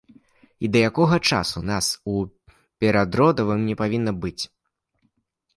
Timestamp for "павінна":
3.83-4.11